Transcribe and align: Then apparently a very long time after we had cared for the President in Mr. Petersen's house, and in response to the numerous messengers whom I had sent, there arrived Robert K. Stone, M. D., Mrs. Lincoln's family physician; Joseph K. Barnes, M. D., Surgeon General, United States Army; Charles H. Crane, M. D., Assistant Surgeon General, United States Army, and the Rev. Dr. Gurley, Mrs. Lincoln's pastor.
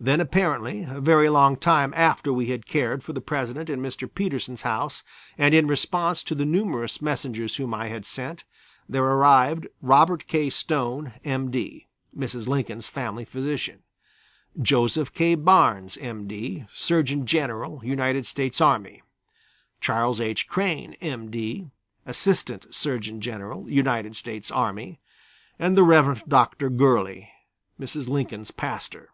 Then 0.00 0.20
apparently 0.20 0.82
a 0.82 1.00
very 1.00 1.30
long 1.30 1.56
time 1.56 1.94
after 1.96 2.30
we 2.30 2.50
had 2.50 2.66
cared 2.66 3.02
for 3.02 3.14
the 3.14 3.22
President 3.22 3.70
in 3.70 3.80
Mr. 3.80 4.12
Petersen's 4.12 4.60
house, 4.60 5.02
and 5.38 5.54
in 5.54 5.66
response 5.66 6.22
to 6.24 6.34
the 6.34 6.44
numerous 6.44 7.00
messengers 7.00 7.56
whom 7.56 7.72
I 7.72 7.86
had 7.88 8.04
sent, 8.04 8.44
there 8.86 9.04
arrived 9.04 9.66
Robert 9.80 10.26
K. 10.26 10.50
Stone, 10.50 11.14
M. 11.24 11.50
D., 11.50 11.86
Mrs. 12.14 12.46
Lincoln's 12.46 12.86
family 12.88 13.24
physician; 13.24 13.82
Joseph 14.60 15.14
K. 15.14 15.36
Barnes, 15.36 15.96
M. 15.96 16.26
D., 16.28 16.66
Surgeon 16.74 17.24
General, 17.24 17.80
United 17.82 18.26
States 18.26 18.60
Army; 18.60 19.02
Charles 19.80 20.20
H. 20.20 20.46
Crane, 20.46 20.92
M. 21.00 21.30
D., 21.30 21.70
Assistant 22.04 22.74
Surgeon 22.74 23.22
General, 23.22 23.66
United 23.70 24.16
States 24.16 24.50
Army, 24.50 25.00
and 25.58 25.74
the 25.78 25.82
Rev. 25.82 26.24
Dr. 26.28 26.68
Gurley, 26.68 27.30
Mrs. 27.80 28.06
Lincoln's 28.06 28.50
pastor. 28.50 29.08